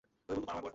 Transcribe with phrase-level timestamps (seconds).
[0.29, 0.69] কখন মারা গেলো?